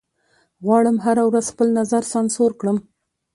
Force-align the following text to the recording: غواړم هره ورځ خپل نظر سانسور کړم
غواړم 0.65 0.97
هره 1.05 1.23
ورځ 1.29 1.45
خپل 1.53 1.67
نظر 1.79 2.01
سانسور 2.13 2.51
کړم 2.59 2.77